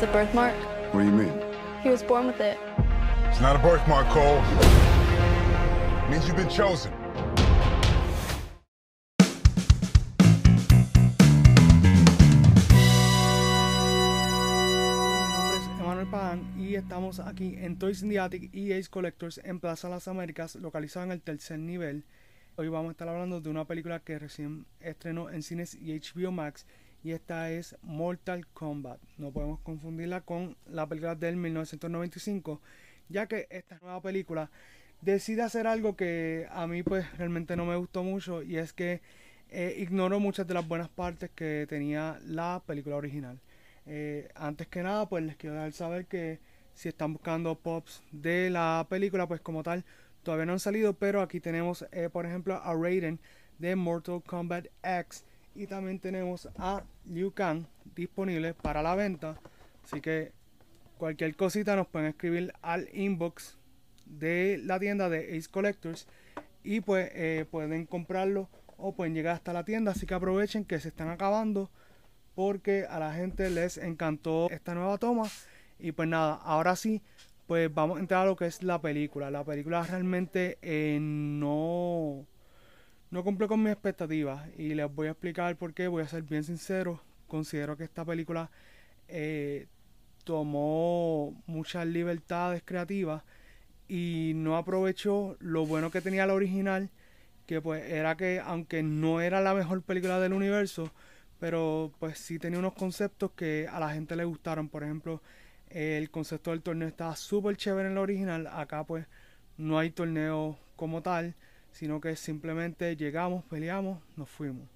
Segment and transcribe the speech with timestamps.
[0.00, 0.54] It's a birthmark.
[0.94, 1.32] What do you mean?
[1.82, 2.56] He was born with it.
[3.30, 4.38] It's not a birthmark, Cole.
[6.04, 6.92] It means you've been chosen.
[6.92, 7.16] Mi
[15.34, 19.40] nombre es Emanuel Pagán y estamos aquí en Toys in the Attic y Ace Collectors
[19.42, 22.04] en Plaza Las Américas, localizado en el tercer nivel.
[22.54, 26.30] Hoy vamos a estar hablando de una película que recién estrenó en cines y HBO
[26.30, 26.66] Max
[27.02, 29.00] y esta es Mortal Kombat.
[29.18, 32.60] No podemos confundirla con la película del 1995,
[33.08, 34.50] ya que esta nueva película
[35.00, 39.00] decide hacer algo que a mí pues realmente no me gustó mucho y es que
[39.50, 43.40] eh, ignoró muchas de las buenas partes que tenía la película original.
[43.86, 46.40] Eh, antes que nada, pues les quiero dejar saber que
[46.74, 49.84] si están buscando pops de la película, pues como tal,
[50.22, 53.18] todavía no han salido, pero aquí tenemos, eh, por ejemplo, a Raiden
[53.58, 55.24] de Mortal Kombat X
[55.58, 57.64] y también tenemos a Liu Kang
[57.96, 59.36] disponible para la venta.
[59.82, 60.30] Así que
[60.98, 63.58] cualquier cosita nos pueden escribir al inbox
[64.06, 66.06] de la tienda de Ace Collectors
[66.62, 69.90] y pues eh, pueden comprarlo o pueden llegar hasta la tienda.
[69.90, 71.70] Así que aprovechen que se están acabando
[72.36, 75.24] porque a la gente les encantó esta nueva toma.
[75.80, 77.02] Y pues nada, ahora sí,
[77.48, 79.28] pues vamos a entrar a lo que es la película.
[79.28, 82.26] La película realmente eh, no,
[83.10, 84.48] no cumple con mis expectativas.
[84.56, 85.88] Y les voy a explicar por qué.
[85.88, 87.00] Voy a ser bien sincero.
[87.26, 88.50] Considero que esta película
[89.08, 89.66] eh,
[90.24, 93.22] tomó muchas libertades creativas
[93.88, 96.90] y no aprovechó lo bueno que tenía la original.
[97.46, 100.90] Que pues era que aunque no era la mejor película del universo,
[101.40, 104.68] pero pues sí tenía unos conceptos que a la gente le gustaron.
[104.68, 105.22] Por ejemplo,
[105.70, 108.46] el concepto del torneo estaba súper chévere en la original.
[108.48, 109.06] Acá pues
[109.56, 111.34] no hay torneo como tal,
[111.78, 114.68] sino que simplemente llegamos, peleamos, nos fuimos.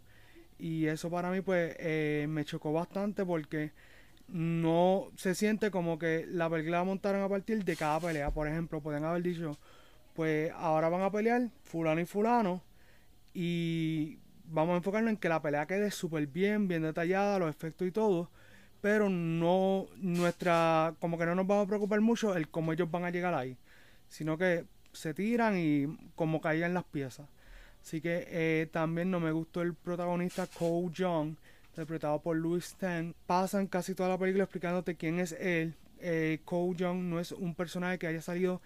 [0.56, 3.72] Y eso para mí pues eh, me chocó bastante porque
[4.28, 8.30] no se siente como que la película la montaron a partir de cada pelea.
[8.30, 9.58] Por ejemplo, pueden haber dicho,
[10.14, 12.62] pues ahora van a pelear fulano y fulano
[13.34, 17.88] y vamos a enfocarnos en que la pelea quede súper bien, bien detallada, los efectos
[17.88, 18.30] y todo,
[18.80, 23.04] pero no nuestra, como que no nos vamos a preocupar mucho el cómo ellos van
[23.04, 23.56] a llegar ahí,
[24.08, 27.28] sino que se tiran y como caían las piezas.
[27.82, 31.34] Así que eh, también no me gustó el protagonista Cole Young,
[31.68, 33.14] interpretado por Louis Tan.
[33.26, 35.74] Pasan casi toda la película explicándote quién es él.
[35.98, 38.60] Eh, Cole Young no es un personaje que haya salido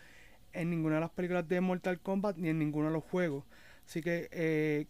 [0.52, 3.44] en ninguna de las películas de Mortal Kombat ni en ninguno de los juegos.
[3.86, 4.86] Así que eh,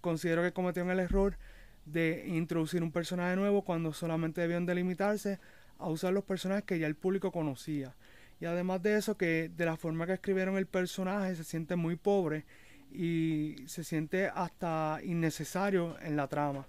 [0.00, 1.36] considero que cometieron el error
[1.84, 5.38] de introducir un personaje nuevo cuando solamente debían delimitarse
[5.78, 7.94] a usar los personajes que ya el público conocía.
[8.40, 11.96] Y además de eso, que de la forma que escribieron el personaje se siente muy
[11.96, 12.44] pobre
[12.92, 16.66] y se siente hasta innecesario en la trama.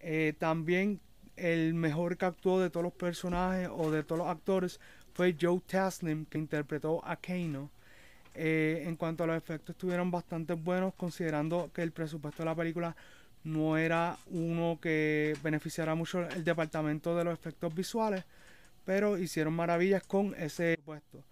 [0.00, 1.00] Eh, también
[1.36, 4.80] el mejor que actuó de todos los personajes o de todos los actores
[5.12, 7.70] fue Joe Taslim, que interpretó a Kano.
[8.34, 12.54] Eh, en cuanto a los efectos, estuvieron bastante buenos, considerando que el presupuesto de la
[12.54, 12.96] película
[13.44, 18.24] no era uno que beneficiara mucho el departamento de los efectos visuales,
[18.84, 21.24] pero hicieron maravillas con ese puesto.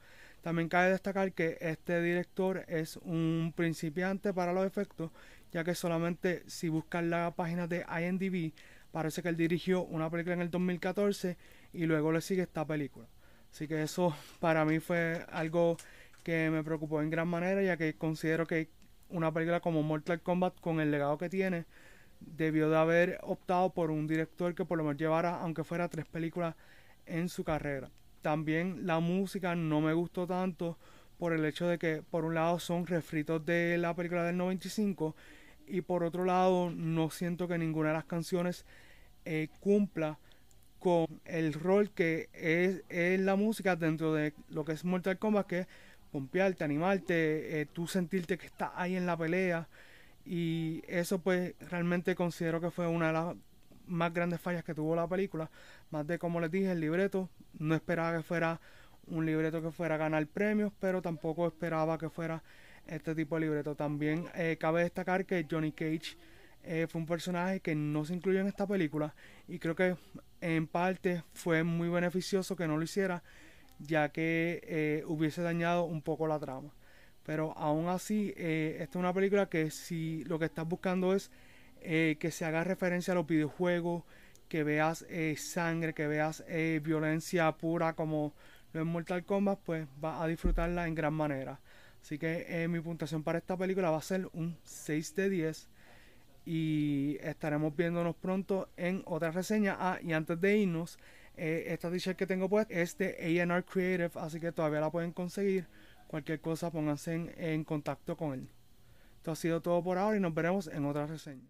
[0.43, 5.11] También cabe destacar que este director es un principiante para los efectos,
[5.53, 8.53] ya que solamente si buscan la página de IMDb,
[8.91, 11.37] parece que él dirigió una película en el 2014
[11.73, 13.07] y luego le sigue esta película.
[13.53, 15.77] Así que eso para mí fue algo
[16.25, 18.69] que me preocupó en gran manera, ya que considero que
[19.11, 21.67] una película como Mortal Kombat, con el legado que tiene,
[22.21, 26.07] debió de haber optado por un director que por lo menos llevara, aunque fuera tres
[26.07, 26.55] películas
[27.07, 27.91] en su carrera.
[28.23, 30.79] También la música no me gustó tanto
[31.19, 35.15] por el hecho de que por un lado son refritos de la película del 95
[35.67, 38.65] y por otro lado no siento que ninguna de las canciones
[39.25, 40.19] eh, cumpla
[40.79, 42.83] con el rol que es,
[43.21, 45.67] la música dentro de lo que es Mortal Kombat que es
[46.11, 49.69] pompearte, animarte, eh, tú sentirte que estás ahí en la pelea
[50.25, 53.37] y eso pues realmente considero que fue una de las
[53.87, 55.51] más grandes fallas que tuvo la película,
[55.91, 57.29] más de como les dije, el libreto,
[57.59, 58.61] no esperaba que fuera
[59.07, 62.43] un libreto que fuera a ganar premios, pero tampoco esperaba que fuera
[62.87, 63.75] este tipo de libreto.
[63.75, 66.17] También eh, cabe destacar que Johnny Cage
[66.65, 69.15] eh, fue un personaje que no se incluyó en esta película
[69.49, 69.97] y creo que
[70.41, 73.23] en parte fue muy beneficioso que no lo hiciera,
[73.79, 76.71] ya que eh, hubiese dañado un poco la trama.
[77.25, 81.31] Pero aún así, esta es una película que si lo que estás buscando es
[81.85, 84.05] eh, que se haga referencia a los videojuegos,
[84.49, 88.35] que veas eh, sangre, que veas eh, violencia pura como
[88.73, 91.61] lo es Mortal Kombat, pues vas a disfrutarla en gran manera.
[92.01, 95.69] Así que mi puntuación para esta película va a ser un 6 de 10.
[96.45, 99.77] Y estaremos viéndonos pronto en otra reseña.
[99.79, 100.99] Ah, y antes de irnos,
[101.37, 105.67] esta t-shirt que tengo pues es de A&R Creative, así que todavía la pueden conseguir.
[106.09, 108.49] Cualquier cosa pónganse en, en contacto con él.
[109.23, 111.49] Esto ha sido todo por ahora y nos veremos en otra reseña.